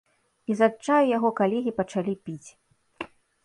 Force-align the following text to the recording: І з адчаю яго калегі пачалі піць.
І 0.51 0.55
з 0.61 0.69
адчаю 0.69 1.05
яго 1.17 1.29
калегі 1.41 1.77
пачалі 1.83 2.19
піць. 2.25 2.49